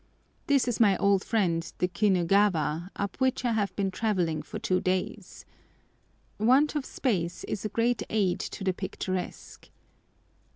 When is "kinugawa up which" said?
1.87-3.45